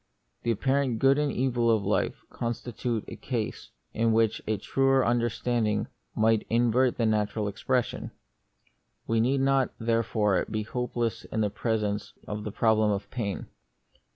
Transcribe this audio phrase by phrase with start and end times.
[0.41, 5.67] The apparent good and evil of life constitute a case in which a truer understand
[5.67, 8.09] ing might invert the natural impression.
[9.05, 13.45] We need not, therefore, be hopeless in presence of the problem of pain.